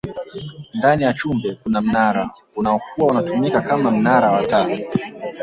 ndani 0.77 1.01
ya 1.07 1.13
chumbe 1.13 1.49
kuna 1.63 1.81
mnara 1.81 2.29
uliyokuwa 2.55 3.07
unatumika 3.11 3.61
Kama 3.61 3.91
mnara 3.91 4.31
wa 4.31 4.43
taa 4.47 4.67